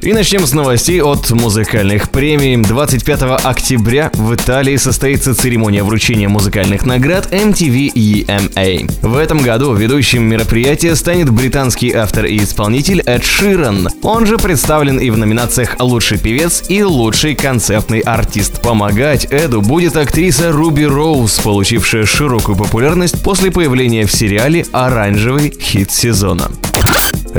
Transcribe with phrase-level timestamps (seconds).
[0.00, 2.56] И начнем с новостей от музыкальных премий.
[2.56, 8.88] 25 октября в Италии состоится церемония вручения музыкальных наград MTV EMA.
[9.02, 13.88] В этом году ведущим мероприятия станет британский автор и исполнитель Эд Ширан.
[14.02, 18.62] Он же представлен и в номинациях «Лучший певец» и «Лучший концертный артист».
[18.62, 25.90] Помогать Эду будет актриса Руби Роуз, получившая широкую популярность после появления в сериале «Оранжевый хит
[25.90, 26.48] сезона».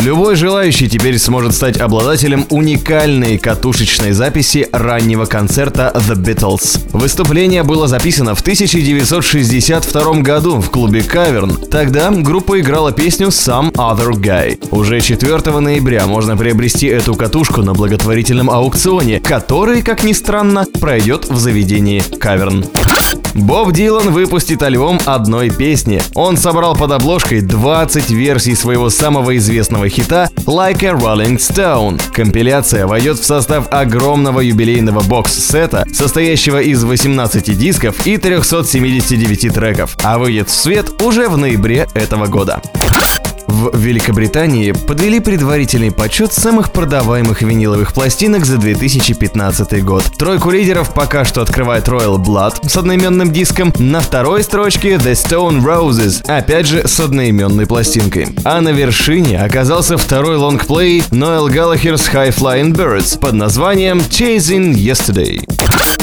[0.02, 6.80] Любой желающий теперь сможет стать обладателем уникальной катушечной записи раннего концерта The Beatles.
[6.94, 11.54] Выступление было записано в 1962 году в клубе Каверн.
[11.70, 14.70] Тогда группа играла песню Some Other Guy.
[14.71, 21.29] Уже 4 ноября можно приобрести эту катушку на благотворительном аукционе, который, как ни странно, пройдет
[21.29, 22.66] в заведении Каверн.
[23.35, 26.01] Боб Дилан выпустит альбом одной песни.
[26.16, 32.01] Он собрал под обложкой 20 версий своего самого известного хита «Like a Rolling Stone».
[32.13, 40.17] Компиляция войдет в состав огромного юбилейного бокс-сета, состоящего из 18 дисков и 379 треков, а
[40.17, 42.62] выйдет в свет уже в ноябре этого года.
[43.49, 50.03] В Великобритании подвели предварительный подсчет самых продаваемых виниловых пластинок за 2015 год.
[50.19, 55.63] Тройку лидеров пока что открывает Royal Blood с одноименным диском, на второй строчке The Stone
[55.63, 58.27] Roses, опять же с одноименной пластинкой.
[58.43, 65.44] А на вершине оказался второй лонгплей Noel Gallagher's High Flying Birds под названием Chasing Yesterday.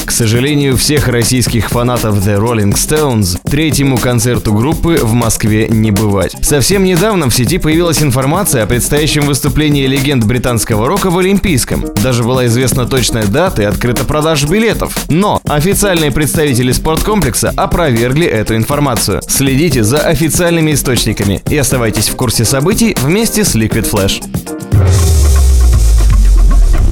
[0.04, 6.36] К сожалению, всех российских фанатов The Rolling Stones третьему концерту группы в Москве не бывать.
[6.42, 11.84] Совсем недавно в сети появилась информация о предстоящем выступлении легенд британского рока в Олимпийском.
[12.02, 14.96] Даже была известна точная дата и открыта продажа билетов.
[15.08, 19.22] Но официальные представители спорткомплекса опровергли эту информацию.
[19.28, 24.22] Следите за официальными источниками и оставайтесь в курсе событий вместе с Liquid Flash.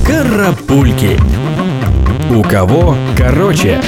[0.07, 1.19] Карапульки.
[2.31, 3.81] У кого короче.